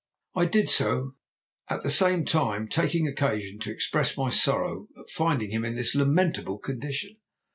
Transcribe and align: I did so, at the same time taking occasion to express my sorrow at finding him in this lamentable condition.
I 0.33 0.45
did 0.45 0.67
so, 0.67 1.11
at 1.69 1.83
the 1.83 1.91
same 1.91 2.25
time 2.25 2.67
taking 2.67 3.07
occasion 3.07 3.59
to 3.59 3.71
express 3.71 4.17
my 4.17 4.31
sorrow 4.31 4.87
at 4.97 5.11
finding 5.11 5.51
him 5.51 5.63
in 5.63 5.75
this 5.75 5.93
lamentable 5.93 6.57
condition. 6.57 7.17